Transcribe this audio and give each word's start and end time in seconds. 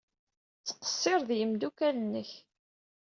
Ttqeṣṣir 0.59 1.17
ed 1.21 1.29
yimeddukal-nnek. 1.37 2.31